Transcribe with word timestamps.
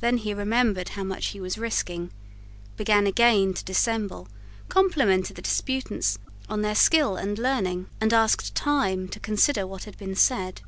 Then 0.00 0.16
he 0.16 0.32
remembered 0.32 0.88
how 0.88 1.04
much 1.04 1.26
he 1.26 1.38
was 1.38 1.58
risking, 1.58 2.12
began 2.78 3.06
again 3.06 3.52
to 3.52 3.62
dissemble, 3.62 4.26
complimented 4.70 5.36
the 5.36 5.42
disputants 5.42 6.18
on 6.48 6.62
their 6.62 6.74
skill 6.74 7.16
and 7.16 7.38
learning, 7.38 7.90
and 8.00 8.14
asked 8.14 8.54
time 8.54 9.06
to 9.08 9.20
consider 9.20 9.66
what 9.66 9.84
had 9.84 9.98
been 9.98 10.14
said. 10.16 10.62